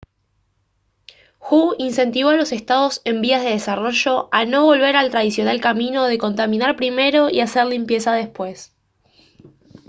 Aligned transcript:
hu 1.47 1.75
incentivó 1.77 2.29
a 2.29 2.33
los 2.35 2.51
estados 2.51 3.01
en 3.05 3.21
vías 3.21 3.43
de 3.43 3.51
desarrollo 3.51 4.29
a 4.31 4.45
«no 4.45 4.65
volver 4.65 4.95
al 4.95 5.11
tradicional 5.11 5.61
camino 5.61 6.05
de 6.05 6.17
contaminar 6.17 6.75
primero 6.75 7.29
y 7.29 7.39
hacer 7.41 7.67
limpieza 7.67 8.11
después» 8.15 8.73